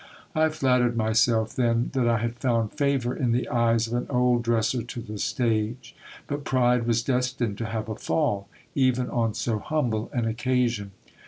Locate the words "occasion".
10.25-10.93